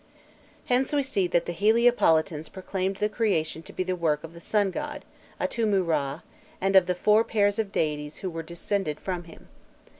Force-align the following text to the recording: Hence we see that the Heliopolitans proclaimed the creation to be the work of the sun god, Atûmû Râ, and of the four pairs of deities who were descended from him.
Hence 0.65 0.93
we 0.93 1.03
see 1.03 1.27
that 1.27 1.45
the 1.45 1.53
Heliopolitans 1.53 2.49
proclaimed 2.49 2.95
the 2.97 3.07
creation 3.07 3.61
to 3.61 3.71
be 3.71 3.83
the 3.83 3.95
work 3.95 4.23
of 4.23 4.33
the 4.33 4.39
sun 4.39 4.71
god, 4.71 5.05
Atûmû 5.39 5.85
Râ, 5.85 6.23
and 6.59 6.75
of 6.75 6.87
the 6.87 6.95
four 6.95 7.23
pairs 7.23 7.59
of 7.59 7.71
deities 7.71 8.17
who 8.25 8.31
were 8.31 8.41
descended 8.41 8.99
from 8.99 9.25
him. 9.25 9.47